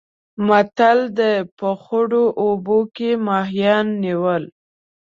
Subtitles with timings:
[0.47, 4.43] متل دی: په خړو اوبو کې ماهیان نیول.